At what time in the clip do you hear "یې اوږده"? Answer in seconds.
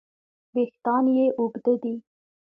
1.17-1.73